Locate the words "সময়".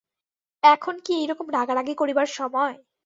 2.37-2.75